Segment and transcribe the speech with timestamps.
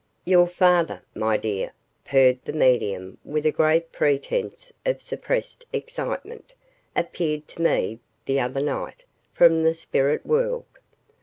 [0.25, 1.73] "Your father, my dear,"
[2.05, 6.55] purred the medium with a great pretence of suppressed excitement,
[6.95, 10.65] "appeared to me, the other night, from the spirit world.